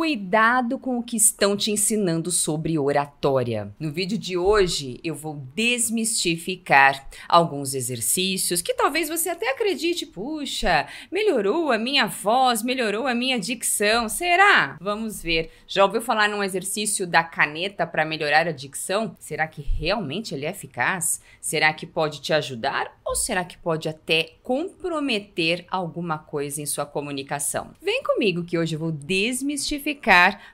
Cuidado 0.00 0.78
com 0.78 0.98
o 0.98 1.02
que 1.02 1.18
estão 1.18 1.54
te 1.54 1.70
ensinando 1.70 2.30
sobre 2.30 2.78
oratória. 2.78 3.70
No 3.78 3.92
vídeo 3.92 4.16
de 4.16 4.34
hoje 4.34 4.98
eu 5.04 5.14
vou 5.14 5.34
desmistificar 5.54 7.06
alguns 7.28 7.74
exercícios 7.74 8.62
que 8.62 8.72
talvez 8.72 9.10
você 9.10 9.28
até 9.28 9.50
acredite, 9.50 10.06
puxa, 10.06 10.86
melhorou 11.12 11.70
a 11.70 11.76
minha 11.76 12.06
voz, 12.06 12.62
melhorou 12.62 13.06
a 13.06 13.14
minha 13.14 13.38
dicção. 13.38 14.08
Será? 14.08 14.78
Vamos 14.80 15.22
ver. 15.22 15.50
Já 15.66 15.84
ouviu 15.84 16.00
falar 16.00 16.30
num 16.30 16.42
exercício 16.42 17.06
da 17.06 17.22
caneta 17.22 17.86
para 17.86 18.02
melhorar 18.02 18.48
a 18.48 18.52
dicção? 18.52 19.14
Será 19.18 19.46
que 19.46 19.60
realmente 19.60 20.34
ele 20.34 20.46
é 20.46 20.50
eficaz? 20.50 21.20
Será 21.42 21.74
que 21.74 21.86
pode 21.86 22.22
te 22.22 22.32
ajudar 22.32 22.98
ou 23.04 23.14
será 23.14 23.44
que 23.44 23.58
pode 23.58 23.86
até 23.86 24.36
comprometer 24.42 25.66
alguma 25.70 26.16
coisa 26.16 26.62
em 26.62 26.66
sua 26.66 26.86
comunicação? 26.86 27.72
Vem 27.82 28.02
comigo 28.02 28.44
que 28.44 28.56
hoje 28.56 28.76
eu 28.76 28.80
vou 28.80 28.92
desmistificar 28.92 29.89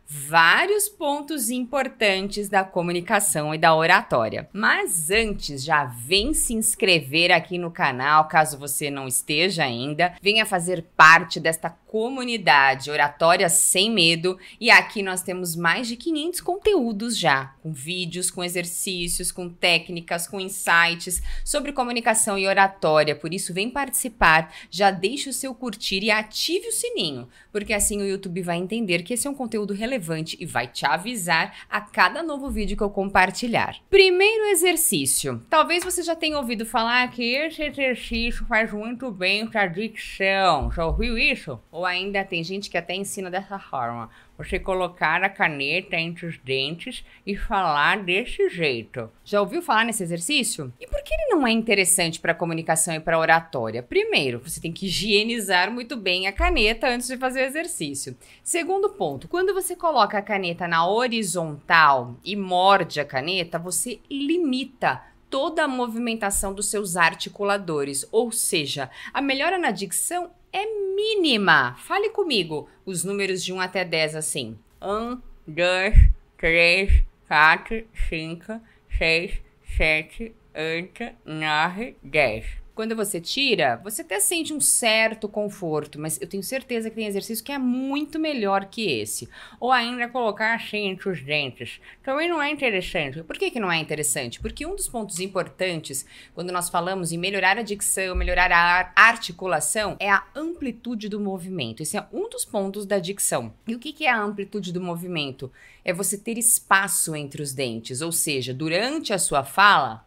vários 0.07 0.89
pontos 0.89 1.51
importantes 1.51 2.49
da 2.49 2.63
comunicação 2.63 3.55
e 3.55 3.59
da 3.59 3.75
oratória. 3.75 4.49
Mas 4.53 5.11
antes, 5.11 5.65
já 5.65 5.85
vem 5.85 6.33
se 6.33 6.55
inscrever 6.55 7.33
aqui 7.33 7.59
no 7.59 7.71
canal, 7.71 8.29
caso 8.29 8.59
você 8.59 8.91
não 8.91 9.09
esteja 9.09 9.65
ainda. 9.65 10.15
Venha 10.23 10.47
fazer 10.47 10.85
parte 10.97 11.41
desta 11.41 11.71
comunidade 11.97 12.91
Oratória 12.91 13.49
Sem 13.49 13.91
Medo 13.91 14.39
e 14.61 14.71
aqui 14.71 15.03
nós 15.03 15.23
temos 15.23 15.57
mais 15.57 15.89
de 15.89 15.97
500 15.97 16.43
conteúdos 16.43 17.17
já, 17.17 17.55
com 17.63 17.73
vídeos, 17.73 18.31
com 18.31 18.45
exercícios, 18.45 19.33
com 19.33 19.49
técnicas, 19.49 20.29
com 20.29 20.39
insights 20.39 21.23
sobre 21.43 21.73
comunicação 21.73 22.39
e 22.39 22.47
oratória. 22.47 23.17
Por 23.17 23.33
isso, 23.33 23.55
vem 23.55 23.71
participar, 23.71 24.53
já 24.71 24.91
deixe 24.91 25.31
o 25.31 25.33
seu 25.33 25.55
curtir 25.55 26.05
e 26.05 26.11
ative 26.11 26.69
o 26.69 26.73
sininho, 26.73 27.31
porque 27.51 27.73
assim 27.73 28.03
o 28.03 28.07
YouTube 28.07 28.43
vai 28.43 28.59
entender 28.59 29.03
que 29.03 29.15
esse 29.15 29.27
é 29.27 29.31
um 29.31 29.35
conteúdo 29.35 29.73
relevante 29.73 30.37
e 30.39 30.45
vai 30.45 30.67
te 30.67 30.85
avisar 30.85 31.65
a 31.67 31.81
cada 31.81 32.23
novo 32.23 32.51
vídeo 32.51 32.77
que 32.77 32.83
eu 32.83 32.91
compartilhar. 32.91 33.75
Primeiro 33.89 34.45
exercício. 34.49 35.43
Talvez 35.49 35.83
você 35.83 36.03
já 36.03 36.15
tenha 36.15 36.37
ouvido 36.37 36.67
falar 36.67 37.11
que 37.11 37.25
esse 37.25 37.63
exercício 37.63 38.45
faz 38.45 38.71
muito 38.71 39.11
bem 39.11 39.47
para 39.47 39.63
a 39.63 39.67
dicção. 39.67 40.71
Já 40.71 40.85
ouviu 40.85 41.17
isso? 41.17 41.59
Ou 41.73 41.86
ainda 41.87 42.25
tem 42.25 42.45
gente 42.45 42.69
que 42.69 42.77
até 42.77 42.95
ensina 42.95 43.31
dessa 43.31 43.59
forma. 43.59 44.11
Você 44.37 44.59
colocar 44.59 45.23
a 45.23 45.31
caneta 45.31 45.97
entre 45.97 46.27
os 46.27 46.37
dentes 46.39 47.05
e 47.25 47.35
falar 47.37 48.03
desse 48.03 48.51
jeito. 48.51 49.11
Já 49.25 49.41
ouviu 49.41 49.63
falar 49.63 49.85
nesse 49.85 50.03
exercício? 50.03 50.71
E 50.79 50.87
por 50.87 51.03
que 51.03 51.15
ele 51.15 51.35
não 51.35 51.47
é 51.47 51.51
interessante 51.51 52.21
para 52.21 52.35
comunicação 52.35 52.95
e 52.95 53.01
para 53.01 53.19
oratória? 53.19 53.83
Primeiro, 53.83 54.41
você 54.41 54.61
tem 54.61 54.73
que 54.73 54.87
higienizar 54.87 55.71
muito 55.71 55.97
bem 55.97 56.27
a 56.27 56.33
caneta 56.33 56.89
antes 56.89 57.07
de 57.07 57.17
fazer 57.17 57.41
o 57.41 57.47
exercício. 57.47 58.17
Segundo 58.43 58.91
ponto, 58.91 59.27
quando 59.27 59.55
você 59.55 59.75
coloca 59.75 60.19
a 60.19 60.23
caneta 60.23 60.69
na 60.69 60.87
horizontal 60.87 62.17
e 62.23 62.37
morde 62.37 63.01
a 63.01 63.05
caneta, 63.05 63.59
você 63.59 64.01
limita 64.11 65.03
toda 65.31 65.65
a 65.65 65.69
movimentação 65.69 66.55
dos 66.55 66.67
seus 66.67 66.97
articuladores, 66.97 68.07
ou 68.13 68.31
seja, 68.31 68.91
a 69.13 69.21
melhora 69.21 69.59
na 69.59 69.71
dicção 69.71 70.31
é 70.53 70.65
mínima. 70.95 71.75
Fale 71.77 72.11
comigo 72.11 72.69
os 72.85 73.05
números 73.05 73.45
de 73.45 73.53
1 73.53 73.61
até 73.61 73.85
10 73.85 74.17
assim. 74.17 74.59
1, 74.81 75.21
2, 75.47 75.95
3, 76.39 77.03
4, 77.29 77.87
5, 78.09 78.61
6, 78.99 79.43
7, 79.77 80.35
8, 80.55 81.17
9, 81.25 81.97
10. 82.03 82.66
Quando 82.77 82.95
você 82.95 83.19
tira, 83.19 83.81
você 83.83 84.03
até 84.03 84.21
sente 84.21 84.53
um 84.53 84.61
certo 84.61 85.31
conforto, 85.31 85.99
mas 85.99 86.21
eu 86.21 86.29
tenho 86.29 86.43
certeza 86.43 86.91
que 86.91 86.97
tem 86.97 87.07
exercício 87.07 87.43
que 87.43 87.51
é 87.51 87.57
muito 87.57 88.19
melhor 88.19 88.67
que 88.67 89.01
esse. 89.01 89.31
Ou 89.59 89.73
ainda 89.73 90.07
colocar 90.09 90.55
assim 90.55 90.89
entre 90.89 91.09
os 91.09 91.23
dentes. 91.23 91.81
Também 92.03 92.29
não 92.29 92.41
é 92.41 92.51
interessante. 92.51 93.23
Por 93.23 93.39
que, 93.39 93.51
que 93.51 93.59
não 93.59 93.73
é 93.73 93.79
interessante? 93.79 94.39
Porque 94.41 94.67
um 94.67 94.77
dos 94.77 94.89
pontos 94.89 95.21
importantes 95.21 96.05
quando 96.35 96.53
nós 96.53 96.69
falamos 96.69 97.13
em 97.13 97.17
melhorar 97.17 97.57
a 97.57 97.63
dicção, 97.63 98.15
melhorar 98.15 98.53
a 98.53 98.93
articulação, 98.95 99.97
é 99.99 100.11
a 100.11 100.27
amplitude 100.35 101.09
do 101.09 101.19
movimento. 101.19 101.83
Esse 101.83 101.97
é 101.97 102.07
um 102.13 102.29
dos 102.29 102.45
pontos 102.45 102.85
da 102.85 102.99
dicção. 102.99 103.55
E 103.67 103.75
o 103.75 103.79
que, 103.79 103.91
que 103.91 104.05
é 104.05 104.11
a 104.11 104.21
amplitude 104.21 104.71
do 104.71 104.83
movimento? 104.83 105.51
É 105.83 105.95
você 105.95 106.19
ter 106.19 106.37
espaço 106.37 107.17
entre 107.17 107.41
os 107.41 107.55
dentes, 107.55 108.03
ou 108.03 108.13
seja, 108.13 108.53
durante 108.53 109.15
a 109.15 109.19
sua 109.19 109.45
fala, 109.45 110.06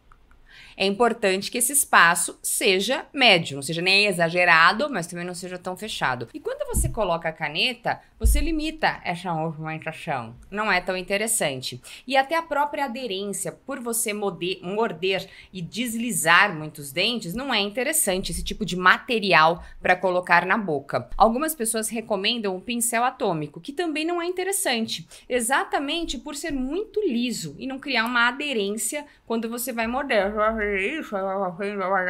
é 0.80 0.86
importante 0.86 1.50
que 1.50 1.58
esse 1.58 1.74
espaço 1.74 2.38
seja 2.42 3.04
médio, 3.12 3.56
não 3.56 3.62
seja 3.62 3.82
nem 3.82 4.06
exagerado, 4.06 4.88
mas 4.90 5.06
também 5.06 5.26
não 5.26 5.34
seja 5.34 5.58
tão 5.58 5.76
fechado. 5.76 6.26
E 6.32 6.40
quando 6.40 6.66
você 6.66 6.88
coloca 6.88 7.28
a 7.28 7.32
caneta, 7.32 8.00
você 8.18 8.40
limita 8.40 8.98
essa 9.04 9.30
movimentação. 9.34 10.34
Não 10.50 10.72
é 10.72 10.80
tão 10.80 10.96
interessante. 10.96 11.82
E 12.06 12.16
até 12.16 12.34
a 12.34 12.40
própria 12.40 12.86
aderência, 12.86 13.52
por 13.52 13.78
você 13.78 14.14
morder, 14.14 15.28
e 15.52 15.60
deslizar 15.60 16.56
muitos 16.56 16.90
dentes, 16.90 17.34
não 17.34 17.52
é 17.52 17.60
interessante 17.60 18.32
esse 18.32 18.42
tipo 18.42 18.64
de 18.64 18.74
material 18.74 19.62
para 19.82 19.94
colocar 19.94 20.46
na 20.46 20.56
boca. 20.56 21.10
Algumas 21.14 21.54
pessoas 21.54 21.90
recomendam 21.90 22.56
um 22.56 22.60
pincel 22.60 23.04
atômico, 23.04 23.60
que 23.60 23.74
também 23.74 24.06
não 24.06 24.22
é 24.22 24.24
interessante, 24.24 25.06
exatamente 25.28 26.16
por 26.16 26.34
ser 26.34 26.52
muito 26.52 27.06
liso 27.06 27.54
e 27.58 27.66
não 27.66 27.78
criar 27.78 28.06
uma 28.06 28.28
aderência 28.28 29.04
quando 29.26 29.46
você 29.46 29.74
vai 29.74 29.86
morder 29.86 30.32
isso, 30.78 31.16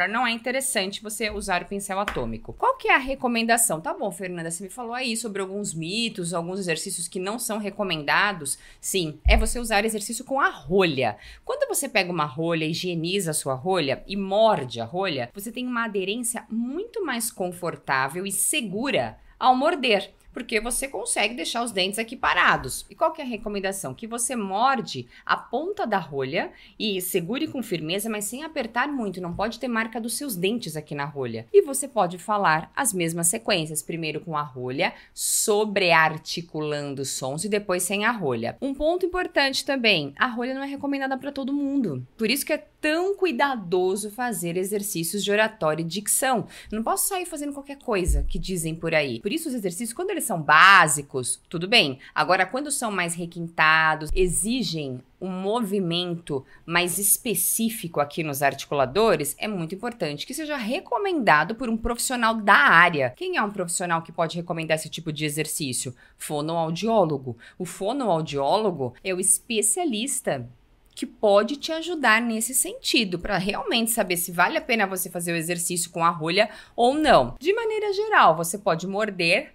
não 0.09 0.25
é 0.25 0.31
interessante 0.31 1.01
você 1.01 1.29
usar 1.29 1.61
o 1.61 1.65
pincel 1.65 1.99
atômico. 1.99 2.53
Qual 2.53 2.77
que 2.77 2.87
é 2.87 2.95
a 2.95 2.99
recomendação? 2.99 3.79
Tá 3.79 3.93
bom, 3.93 4.11
Fernanda, 4.11 4.51
você 4.51 4.63
me 4.63 4.69
falou 4.69 4.93
aí 4.93 5.15
sobre 5.15 5.41
alguns 5.41 5.73
mitos, 5.73 6.33
alguns 6.33 6.59
exercícios 6.59 7.07
que 7.07 7.19
não 7.19 7.39
são 7.39 7.57
recomendados. 7.57 8.57
Sim, 8.79 9.19
é 9.27 9.37
você 9.37 9.59
usar 9.59 9.85
exercício 9.85 10.25
com 10.25 10.39
a 10.39 10.49
rolha. 10.49 11.17
Quando 11.45 11.67
você 11.67 11.87
pega 11.87 12.11
uma 12.11 12.25
rolha, 12.25 12.65
higieniza 12.65 13.31
a 13.31 13.35
sua 13.35 13.53
rolha 13.53 14.03
e 14.07 14.15
morde 14.15 14.79
a 14.79 14.85
rolha, 14.85 15.29
você 15.33 15.51
tem 15.51 15.65
uma 15.65 15.85
aderência 15.85 16.45
muito 16.49 17.05
mais 17.05 17.31
confortável 17.31 18.25
e 18.25 18.31
segura 18.31 19.17
ao 19.39 19.55
morder 19.55 20.13
porque 20.33 20.59
você 20.59 20.87
consegue 20.87 21.35
deixar 21.35 21.63
os 21.63 21.71
dentes 21.71 21.99
aqui 21.99 22.15
parados. 22.15 22.85
E 22.89 22.95
qual 22.95 23.11
que 23.11 23.21
é 23.21 23.25
a 23.25 23.27
recomendação? 23.27 23.93
Que 23.93 24.07
você 24.07 24.35
morde 24.35 25.07
a 25.25 25.35
ponta 25.35 25.85
da 25.85 25.97
rolha 25.97 26.51
e 26.79 27.01
segure 27.01 27.47
com 27.47 27.61
firmeza, 27.63 28.09
mas 28.09 28.25
sem 28.25 28.43
apertar 28.43 28.87
muito, 28.87 29.21
não 29.21 29.33
pode 29.33 29.59
ter 29.59 29.67
marca 29.67 29.99
dos 29.99 30.15
seus 30.17 30.35
dentes 30.35 30.75
aqui 30.75 30.95
na 30.95 31.05
rolha. 31.05 31.45
E 31.53 31.61
você 31.61 31.87
pode 31.87 32.17
falar 32.17 32.71
as 32.75 32.93
mesmas 32.93 33.27
sequências, 33.27 33.83
primeiro 33.83 34.21
com 34.21 34.37
a 34.37 34.41
rolha, 34.41 34.93
sobrearticulando 35.13 37.03
sons 37.05 37.43
e 37.43 37.49
depois 37.49 37.83
sem 37.83 38.05
a 38.05 38.11
rolha. 38.11 38.57
Um 38.61 38.73
ponto 38.73 39.05
importante 39.05 39.65
também, 39.65 40.13
a 40.17 40.27
rolha 40.27 40.53
não 40.53 40.63
é 40.63 40.67
recomendada 40.67 41.17
para 41.17 41.31
todo 41.31 41.53
mundo. 41.53 42.05
Por 42.17 42.29
isso 42.29 42.45
que 42.45 42.53
é 42.53 42.67
tão 42.81 43.15
cuidadoso 43.15 44.09
fazer 44.09 44.57
exercícios 44.57 45.23
de 45.23 45.31
oratória 45.31 45.83
e 45.83 45.85
dicção. 45.85 46.47
Não 46.71 46.81
posso 46.81 47.07
sair 47.07 47.25
fazendo 47.25 47.53
qualquer 47.53 47.77
coisa 47.77 48.25
que 48.27 48.39
dizem 48.39 48.73
por 48.73 48.95
aí. 48.95 49.21
Por 49.21 49.31
isso 49.31 49.47
os 49.47 49.55
exercícios, 49.55 49.93
quando 49.93 50.09
eles 50.09 50.23
são 50.23 50.41
básicos, 50.41 51.39
tudo 51.47 51.67
bem. 51.67 51.99
Agora, 52.13 52.45
quando 52.45 52.71
são 52.71 52.91
mais 52.91 53.13
requintados, 53.13 54.09
exigem 54.13 54.99
um 55.21 55.29
movimento 55.29 56.43
mais 56.65 56.97
específico 56.97 57.99
aqui 57.99 58.23
nos 58.23 58.41
articuladores, 58.41 59.35
é 59.37 59.47
muito 59.47 59.75
importante 59.75 60.25
que 60.25 60.33
seja 60.33 60.57
recomendado 60.57 61.53
por 61.53 61.69
um 61.69 61.77
profissional 61.77 62.33
da 62.33 62.55
área. 62.55 63.13
Quem 63.15 63.37
é 63.37 63.43
um 63.43 63.51
profissional 63.51 64.01
que 64.01 64.11
pode 64.11 64.35
recomendar 64.35 64.77
esse 64.77 64.89
tipo 64.89 65.13
de 65.13 65.23
exercício? 65.23 65.95
Fonoaudiólogo. 66.17 67.37
O 67.59 67.65
fonoaudiólogo 67.65 68.95
é 69.03 69.13
o 69.13 69.19
especialista 69.19 70.49
que 70.93 71.05
pode 71.05 71.55
te 71.55 71.71
ajudar 71.71 72.21
nesse 72.21 72.53
sentido, 72.53 73.17
para 73.17 73.37
realmente 73.37 73.91
saber 73.91 74.17
se 74.17 74.31
vale 74.31 74.57
a 74.57 74.61
pena 74.61 74.85
você 74.85 75.09
fazer 75.09 75.31
o 75.31 75.37
exercício 75.37 75.89
com 75.89 76.03
a 76.03 76.09
rolha 76.09 76.49
ou 76.75 76.93
não. 76.93 77.35
De 77.39 77.53
maneira 77.53 77.93
geral, 77.93 78.35
você 78.35 78.57
pode 78.57 78.85
morder 78.87 79.53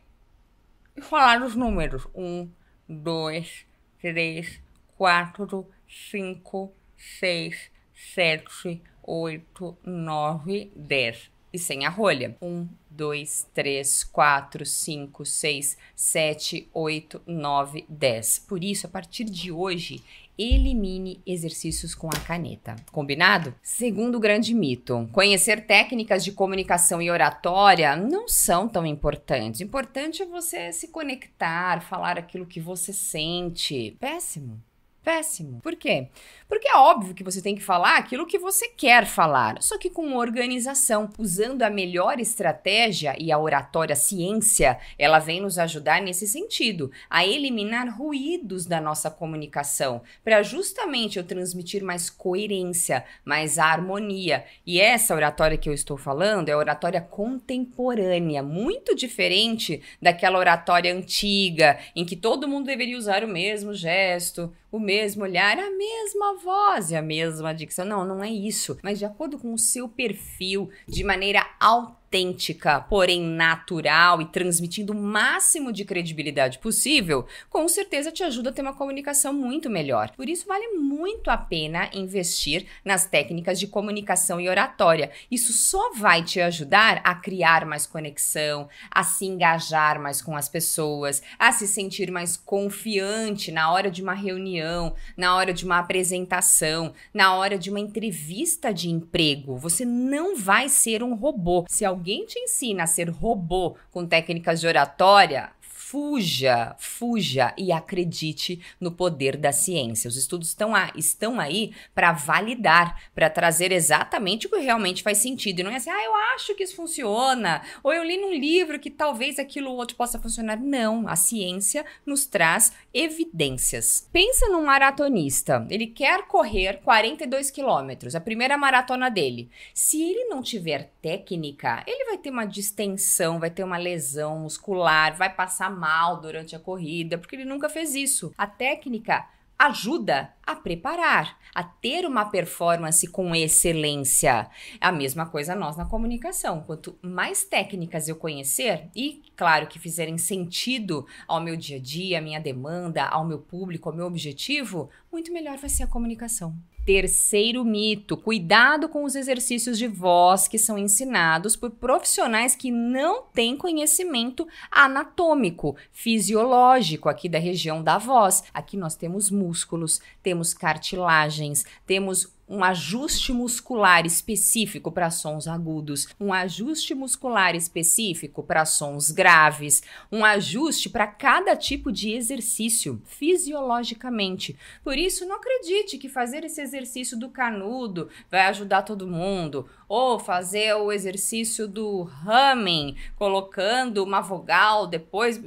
e 0.96 1.00
falar 1.00 1.42
os 1.42 1.54
números. 1.54 2.06
Um, 2.14 2.48
dois, 2.88 3.66
três, 4.00 4.60
quatro, 4.96 5.68
cinco, 5.88 6.72
seis, 6.96 7.70
sete, 7.94 8.82
oito, 9.02 9.76
nove, 9.84 10.72
dez. 10.74 11.30
E 11.56 11.58
sem 11.58 11.86
a 11.86 11.88
rolha. 11.88 12.36
Um, 12.42 12.68
dois, 12.90 13.48
três, 13.54 14.04
quatro, 14.04 14.66
cinco, 14.66 15.24
seis, 15.24 15.74
sete, 15.94 16.68
oito, 16.74 17.18
nove, 17.26 17.86
dez. 17.88 18.38
Por 18.46 18.62
isso, 18.62 18.86
a 18.86 18.90
partir 18.90 19.24
de 19.24 19.50
hoje, 19.50 20.02
elimine 20.38 21.18
exercícios 21.26 21.94
com 21.94 22.08
a 22.08 22.20
caneta. 22.20 22.76
Combinado? 22.92 23.54
Segundo 23.62 24.20
grande 24.20 24.52
mito, 24.52 25.08
conhecer 25.12 25.64
técnicas 25.66 26.22
de 26.22 26.32
comunicação 26.32 27.00
e 27.00 27.10
oratória 27.10 27.96
não 27.96 28.28
são 28.28 28.68
tão 28.68 28.84
importantes. 28.84 29.62
Importante 29.62 30.20
é 30.20 30.26
você 30.26 30.74
se 30.74 30.88
conectar, 30.88 31.80
falar 31.80 32.18
aquilo 32.18 32.44
que 32.44 32.60
você 32.60 32.92
sente. 32.92 33.96
Péssimo. 33.98 34.60
Péssimo. 35.06 35.60
Por 35.60 35.76
quê? 35.76 36.08
Porque 36.48 36.66
é 36.66 36.76
óbvio 36.76 37.14
que 37.14 37.22
você 37.22 37.40
tem 37.40 37.54
que 37.54 37.62
falar 37.62 37.96
aquilo 37.96 38.26
que 38.26 38.40
você 38.40 38.68
quer 38.68 39.06
falar, 39.06 39.62
só 39.62 39.78
que 39.78 39.88
com 39.88 40.16
organização, 40.16 41.08
usando 41.16 41.62
a 41.62 41.70
melhor 41.70 42.18
estratégia 42.18 43.14
e 43.16 43.30
a 43.30 43.38
oratória 43.38 43.94
ciência, 43.94 44.76
ela 44.98 45.20
vem 45.20 45.40
nos 45.40 45.58
ajudar 45.58 46.02
nesse 46.02 46.26
sentido, 46.26 46.90
a 47.08 47.24
eliminar 47.24 47.88
ruídos 47.88 48.66
da 48.66 48.80
nossa 48.80 49.08
comunicação, 49.08 50.02
para 50.24 50.42
justamente 50.42 51.18
eu 51.18 51.24
transmitir 51.24 51.84
mais 51.84 52.10
coerência, 52.10 53.04
mais 53.24 53.60
harmonia. 53.60 54.44
E 54.66 54.80
essa 54.80 55.14
oratória 55.14 55.56
que 55.56 55.68
eu 55.68 55.74
estou 55.74 55.96
falando 55.96 56.48
é 56.48 56.56
oratória 56.56 57.00
contemporânea, 57.00 58.42
muito 58.42 58.92
diferente 58.92 59.80
daquela 60.02 60.38
oratória 60.38 60.92
antiga, 60.92 61.78
em 61.94 62.04
que 62.04 62.16
todo 62.16 62.48
mundo 62.48 62.66
deveria 62.66 62.98
usar 62.98 63.22
o 63.22 63.28
mesmo 63.28 63.72
gesto, 63.72 64.52
o 64.76 64.80
mesmo 64.80 65.22
olhar, 65.22 65.58
a 65.58 65.70
mesma 65.70 66.36
voz 66.36 66.90
e 66.90 66.96
a 66.96 67.02
mesma 67.02 67.54
dicção. 67.54 67.84
Não, 67.84 68.04
não 68.04 68.22
é 68.22 68.30
isso. 68.30 68.78
Mas 68.82 68.98
de 68.98 69.04
acordo 69.04 69.38
com 69.38 69.52
o 69.52 69.58
seu 69.58 69.88
perfil, 69.88 70.70
de 70.86 71.02
maneira 71.02 71.46
autêntica 71.58 72.05
autêntica, 72.06 72.80
porém 72.80 73.20
natural 73.20 74.22
e 74.22 74.26
transmitindo 74.26 74.92
o 74.92 74.96
máximo 74.96 75.72
de 75.72 75.84
credibilidade 75.84 76.58
possível, 76.58 77.26
com 77.50 77.66
certeza 77.68 78.12
te 78.12 78.22
ajuda 78.22 78.50
a 78.50 78.52
ter 78.52 78.62
uma 78.62 78.72
comunicação 78.72 79.32
muito 79.32 79.68
melhor. 79.68 80.10
Por 80.16 80.28
isso, 80.28 80.46
vale 80.46 80.68
muito 80.68 81.30
a 81.30 81.36
pena 81.36 81.90
investir 81.92 82.66
nas 82.84 83.06
técnicas 83.06 83.58
de 83.58 83.66
comunicação 83.66 84.40
e 84.40 84.48
oratória. 84.48 85.10
Isso 85.30 85.52
só 85.52 85.92
vai 85.94 86.22
te 86.22 86.40
ajudar 86.40 87.00
a 87.04 87.14
criar 87.14 87.66
mais 87.66 87.86
conexão, 87.86 88.68
a 88.90 89.02
se 89.02 89.26
engajar 89.26 90.00
mais 90.00 90.22
com 90.22 90.36
as 90.36 90.48
pessoas, 90.48 91.22
a 91.38 91.50
se 91.50 91.66
sentir 91.66 92.10
mais 92.10 92.36
confiante 92.36 93.50
na 93.50 93.72
hora 93.72 93.90
de 93.90 94.02
uma 94.02 94.14
reunião, 94.14 94.94
na 95.16 95.34
hora 95.34 95.52
de 95.52 95.64
uma 95.64 95.78
apresentação, 95.78 96.92
na 97.12 97.34
hora 97.34 97.58
de 97.58 97.68
uma 97.68 97.80
entrevista 97.80 98.72
de 98.72 98.88
emprego. 98.88 99.56
Você 99.56 99.84
não 99.84 100.36
vai 100.36 100.68
ser 100.68 101.02
um 101.02 101.14
robô. 101.14 101.64
Se 101.68 101.84
alguém 101.96 102.26
te 102.26 102.38
ensina 102.38 102.82
a 102.82 102.86
ser 102.86 103.08
robô 103.08 103.74
com 103.90 104.06
técnicas 104.06 104.60
de 104.60 104.66
oratória, 104.66 105.50
fuja, 105.88 106.74
fuja 106.80 107.54
e 107.56 107.70
acredite 107.70 108.60
no 108.80 108.90
poder 108.90 109.36
da 109.36 109.52
ciência. 109.52 110.08
Os 110.08 110.16
estudos 110.16 110.48
estão, 110.48 110.74
a, 110.74 110.90
estão 110.96 111.38
aí 111.38 111.72
para 111.94 112.10
validar, 112.10 113.00
para 113.14 113.30
trazer 113.30 113.70
exatamente 113.70 114.48
o 114.48 114.50
que 114.50 114.58
realmente 114.58 115.04
faz 115.04 115.18
sentido. 115.18 115.60
E 115.60 115.62
não 115.62 115.70
é 115.70 115.76
assim, 115.76 115.90
ah, 115.90 116.04
eu 116.04 116.14
acho 116.34 116.56
que 116.56 116.64
isso 116.64 116.74
funciona, 116.74 117.62
ou 117.84 117.92
eu 117.92 118.02
li 118.02 118.16
num 118.16 118.32
livro 118.32 118.80
que 118.80 118.90
talvez 118.90 119.38
aquilo 119.38 119.70
ou 119.70 119.76
outro 119.76 119.96
possa 119.96 120.18
funcionar. 120.18 120.58
Não, 120.58 121.06
a 121.06 121.14
ciência 121.14 121.86
nos 122.04 122.26
traz 122.26 122.72
evidências. 122.92 124.08
Pensa 124.12 124.48
num 124.48 124.64
maratonista, 124.64 125.64
ele 125.70 125.86
quer 125.86 126.26
correr 126.26 126.80
42 126.82 127.48
quilômetros, 127.52 128.16
a 128.16 128.20
primeira 128.20 128.58
maratona 128.58 129.08
dele. 129.08 129.48
Se 129.72 130.02
ele 130.02 130.24
não 130.24 130.42
tiver 130.42 130.90
técnica, 131.00 131.84
ele 131.86 132.06
vai 132.06 132.18
ter 132.18 132.30
uma 132.30 132.44
distensão, 132.44 133.38
vai 133.38 133.50
ter 133.50 133.62
uma 133.62 133.76
lesão 133.76 134.40
muscular, 134.40 135.16
vai 135.16 135.32
passar 135.32 135.75
mal 135.76 136.20
durante 136.20 136.56
a 136.56 136.60
corrida, 136.60 137.18
porque 137.18 137.36
ele 137.36 137.44
nunca 137.44 137.68
fez 137.68 137.94
isso. 137.94 138.32
A 138.36 138.46
técnica 138.46 139.26
ajuda 139.58 140.34
a 140.44 140.54
preparar, 140.54 141.38
a 141.54 141.62
ter 141.62 142.04
uma 142.04 142.26
performance 142.26 143.06
com 143.08 143.34
excelência. 143.34 144.48
A 144.80 144.92
mesma 144.92 145.26
coisa 145.26 145.54
nós 145.54 145.76
na 145.76 145.86
comunicação. 145.86 146.60
Quanto 146.60 146.98
mais 147.02 147.44
técnicas 147.44 148.08
eu 148.08 148.16
conhecer 148.16 148.90
e, 148.94 149.22
claro, 149.34 149.66
que 149.66 149.78
fizerem 149.78 150.18
sentido 150.18 151.06
ao 151.26 151.40
meu 151.40 151.56
dia 151.56 151.78
a 151.78 151.80
dia, 151.80 152.18
à 152.18 152.22
minha 152.22 152.40
demanda, 152.40 153.04
ao 153.04 153.24
meu 153.24 153.38
público, 153.38 153.88
ao 153.88 153.96
meu 153.96 154.06
objetivo, 154.06 154.90
muito 155.10 155.32
melhor 155.32 155.56
vai 155.56 155.70
ser 155.70 155.84
a 155.84 155.88
comunicação. 155.88 156.54
Terceiro 156.86 157.64
mito: 157.64 158.16
cuidado 158.16 158.88
com 158.88 159.02
os 159.02 159.16
exercícios 159.16 159.76
de 159.76 159.88
voz 159.88 160.46
que 160.46 160.56
são 160.56 160.78
ensinados 160.78 161.56
por 161.56 161.72
profissionais 161.72 162.54
que 162.54 162.70
não 162.70 163.24
têm 163.24 163.56
conhecimento 163.56 164.46
anatômico, 164.70 165.74
fisiológico 165.90 167.08
aqui 167.08 167.28
da 167.28 167.40
região 167.40 167.82
da 167.82 167.98
voz. 167.98 168.44
Aqui 168.54 168.76
nós 168.76 168.94
temos 168.94 169.32
músculos, 169.32 170.00
temos 170.22 170.54
cartilagens, 170.54 171.66
temos 171.84 172.35
um 172.48 172.62
ajuste 172.62 173.32
muscular 173.32 174.06
específico 174.06 174.92
para 174.92 175.10
sons 175.10 175.48
agudos, 175.48 176.08
um 176.20 176.32
ajuste 176.32 176.94
muscular 176.94 177.56
específico 177.56 178.42
para 178.42 178.64
sons 178.64 179.10
graves, 179.10 179.82
um 180.12 180.24
ajuste 180.24 180.88
para 180.88 181.06
cada 181.06 181.56
tipo 181.56 181.90
de 181.90 182.12
exercício 182.12 183.02
fisiologicamente. 183.04 184.56
Por 184.84 184.96
isso, 184.96 185.26
não 185.26 185.36
acredite 185.36 185.98
que 185.98 186.08
fazer 186.08 186.44
esse 186.44 186.60
exercício 186.60 187.18
do 187.18 187.28
canudo 187.28 188.08
vai 188.30 188.42
ajudar 188.42 188.82
todo 188.82 189.08
mundo, 189.08 189.68
ou 189.88 190.18
fazer 190.18 190.74
o 190.74 190.92
exercício 190.92 191.66
do 191.66 192.08
humming, 192.24 192.96
colocando 193.16 194.04
uma 194.04 194.20
vogal 194.20 194.86
depois 194.86 195.40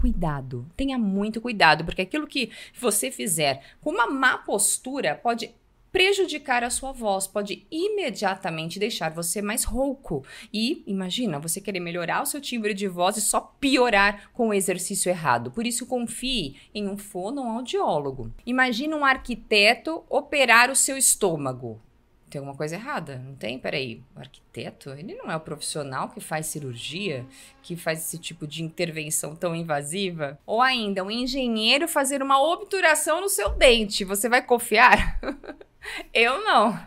cuidado, 0.00 0.66
tenha 0.74 0.98
muito 0.98 1.42
cuidado, 1.42 1.84
porque 1.84 2.00
aquilo 2.00 2.26
que 2.26 2.50
você 2.74 3.10
fizer 3.10 3.62
com 3.82 3.90
uma 3.90 4.06
má 4.06 4.38
postura 4.38 5.14
pode 5.14 5.54
prejudicar 5.92 6.64
a 6.64 6.70
sua 6.70 6.92
voz, 6.92 7.26
pode 7.26 7.66
imediatamente 7.70 8.78
deixar 8.78 9.10
você 9.10 9.42
mais 9.42 9.64
rouco. 9.64 10.24
E 10.52 10.82
imagina, 10.86 11.38
você 11.38 11.60
querer 11.60 11.80
melhorar 11.80 12.22
o 12.22 12.26
seu 12.26 12.40
timbre 12.40 12.74
de 12.74 12.88
voz 12.88 13.16
e 13.16 13.20
só 13.20 13.40
piorar 13.40 14.30
com 14.32 14.48
o 14.48 14.54
exercício 14.54 15.10
errado. 15.10 15.50
Por 15.50 15.66
isso, 15.66 15.86
confie 15.86 16.56
em 16.74 16.88
um 16.88 16.96
fonoaudiólogo. 16.96 18.32
Imagina 18.46 18.96
um 18.96 19.04
arquiteto 19.04 20.04
operar 20.08 20.70
o 20.70 20.76
seu 20.76 20.96
estômago. 20.96 21.80
Tem 22.30 22.38
alguma 22.38 22.56
coisa 22.56 22.76
errada, 22.76 23.18
não 23.18 23.34
tem? 23.34 23.58
Peraí, 23.58 24.00
o 24.14 24.20
arquiteto, 24.20 24.90
ele 24.90 25.14
não 25.16 25.28
é 25.28 25.34
o 25.34 25.40
profissional 25.40 26.08
que 26.08 26.20
faz 26.20 26.46
cirurgia, 26.46 27.26
que 27.60 27.74
faz 27.74 27.98
esse 27.98 28.18
tipo 28.18 28.46
de 28.46 28.62
intervenção 28.62 29.34
tão 29.34 29.54
invasiva? 29.54 30.38
Ou 30.46 30.62
ainda, 30.62 31.02
um 31.02 31.10
engenheiro 31.10 31.88
fazer 31.88 32.22
uma 32.22 32.40
obturação 32.40 33.20
no 33.20 33.28
seu 33.28 33.50
dente, 33.50 34.04
você 34.04 34.28
vai 34.28 34.40
confiar? 34.40 35.18
Eu 36.14 36.44
não. 36.44 36.78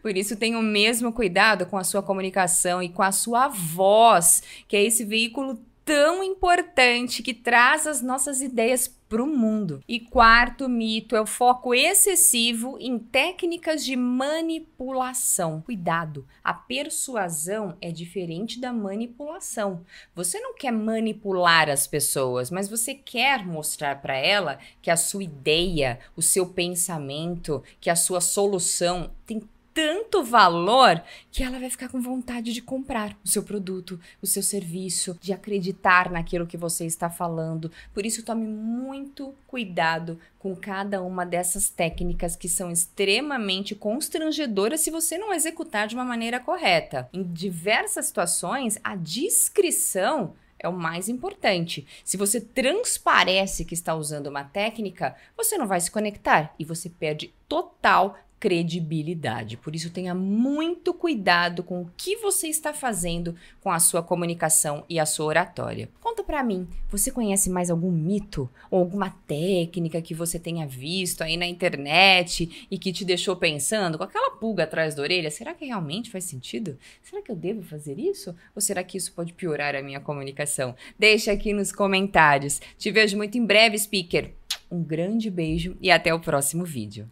Por 0.00 0.16
isso, 0.16 0.36
tenha 0.36 0.58
o 0.58 0.62
mesmo 0.62 1.12
cuidado 1.12 1.66
com 1.66 1.76
a 1.76 1.84
sua 1.84 2.02
comunicação 2.02 2.80
e 2.80 2.88
com 2.88 3.02
a 3.02 3.10
sua 3.10 3.48
voz, 3.48 4.42
que 4.68 4.76
é 4.76 4.82
esse 4.84 5.04
veículo 5.04 5.60
tão 5.84 6.22
importante 6.22 7.22
que 7.22 7.34
traz 7.34 7.86
as 7.86 8.00
nossas 8.00 8.40
ideias 8.40 8.86
para 9.10 9.22
o 9.24 9.26
mundo. 9.26 9.82
E 9.88 9.98
quarto 9.98 10.68
mito 10.68 11.16
é 11.16 11.20
o 11.20 11.26
foco 11.26 11.74
excessivo 11.74 12.78
em 12.78 12.96
técnicas 12.96 13.84
de 13.84 13.96
manipulação. 13.96 15.60
Cuidado, 15.62 16.24
a 16.44 16.54
persuasão 16.54 17.76
é 17.80 17.90
diferente 17.90 18.60
da 18.60 18.72
manipulação. 18.72 19.84
Você 20.14 20.38
não 20.38 20.54
quer 20.54 20.70
manipular 20.70 21.68
as 21.68 21.88
pessoas, 21.88 22.52
mas 22.52 22.68
você 22.68 22.94
quer 22.94 23.44
mostrar 23.44 24.00
para 24.00 24.16
ela 24.16 24.60
que 24.80 24.92
a 24.92 24.96
sua 24.96 25.24
ideia, 25.24 25.98
o 26.14 26.22
seu 26.22 26.46
pensamento, 26.46 27.64
que 27.80 27.90
a 27.90 27.96
sua 27.96 28.20
solução 28.20 29.10
tem 29.26 29.42
tanto 29.72 30.22
valor 30.22 31.02
que 31.30 31.42
ela 31.42 31.58
vai 31.58 31.70
ficar 31.70 31.88
com 31.88 32.00
vontade 32.00 32.52
de 32.52 32.60
comprar 32.60 33.16
o 33.24 33.28
seu 33.28 33.42
produto, 33.42 34.00
o 34.20 34.26
seu 34.26 34.42
serviço, 34.42 35.16
de 35.20 35.32
acreditar 35.32 36.10
naquilo 36.10 36.46
que 36.46 36.56
você 36.56 36.86
está 36.86 37.08
falando. 37.08 37.70
Por 37.94 38.04
isso, 38.04 38.24
tome 38.24 38.46
muito 38.46 39.34
cuidado 39.46 40.18
com 40.38 40.54
cada 40.56 41.02
uma 41.02 41.24
dessas 41.24 41.68
técnicas 41.68 42.36
que 42.36 42.48
são 42.48 42.70
extremamente 42.70 43.74
constrangedoras 43.74 44.80
se 44.80 44.90
você 44.90 45.18
não 45.18 45.32
executar 45.32 45.86
de 45.86 45.94
uma 45.94 46.04
maneira 46.04 46.40
correta. 46.40 47.08
Em 47.12 47.22
diversas 47.22 48.06
situações, 48.06 48.78
a 48.82 48.96
discrição 48.96 50.34
é 50.60 50.68
o 50.68 50.72
mais 50.72 51.08
importante. 51.08 51.86
Se 52.04 52.16
você 52.16 52.40
transparece 52.40 53.64
que 53.64 53.74
está 53.74 53.94
usando 53.94 54.26
uma 54.26 54.44
técnica, 54.44 55.16
você 55.36 55.56
não 55.56 55.66
vai 55.66 55.80
se 55.80 55.90
conectar 55.90 56.54
e 56.58 56.64
você 56.64 56.90
perde 56.90 57.34
total 57.48 58.18
credibilidade. 58.40 59.58
Por 59.58 59.76
isso, 59.76 59.90
tenha 59.90 60.14
muito 60.14 60.94
cuidado 60.94 61.62
com 61.62 61.82
o 61.82 61.90
que 61.94 62.16
você 62.16 62.48
está 62.48 62.72
fazendo 62.72 63.36
com 63.60 63.70
a 63.70 63.78
sua 63.78 64.02
comunicação 64.02 64.82
e 64.88 64.98
a 64.98 65.04
sua 65.04 65.26
oratória. 65.26 65.90
Conta 66.00 66.24
para 66.24 66.42
mim, 66.42 66.66
você 66.88 67.10
conhece 67.10 67.50
mais 67.50 67.70
algum 67.70 67.90
mito 67.92 68.48
ou 68.70 68.80
alguma 68.80 69.10
técnica 69.26 70.00
que 70.00 70.14
você 70.14 70.38
tenha 70.38 70.66
visto 70.66 71.22
aí 71.22 71.36
na 71.36 71.46
internet 71.46 72.66
e 72.70 72.78
que 72.78 72.92
te 72.92 73.04
deixou 73.04 73.36
pensando 73.36 73.98
com 73.98 74.04
aquela 74.04 74.30
pulga 74.30 74.64
atrás 74.64 74.94
da 74.94 75.02
orelha? 75.02 75.30
Será 75.30 75.52
que 75.52 75.66
realmente 75.66 76.10
faz 76.10 76.24
sentido? 76.24 76.78
Será 77.02 77.20
que 77.20 77.30
eu 77.30 77.36
devo 77.36 77.62
fazer 77.62 77.98
isso? 77.98 78.34
Ou 78.56 78.62
será 78.62 78.82
que 78.82 78.96
isso 78.96 79.12
pode 79.12 79.34
piorar 79.34 79.74
a 79.74 79.82
minha 79.82 80.00
comunicação? 80.00 80.74
Deixa 80.98 81.30
aqui 81.30 81.52
nos 81.52 81.72
comentários. 81.72 82.60
Te 82.78 82.90
vejo 82.90 83.18
muito 83.18 83.36
em 83.36 83.44
breve, 83.44 83.78
speaker. 83.78 84.30
Um 84.70 84.82
grande 84.82 85.30
beijo 85.30 85.76
e 85.80 85.90
até 85.90 86.14
o 86.14 86.20
próximo 86.20 86.64
vídeo. 86.64 87.06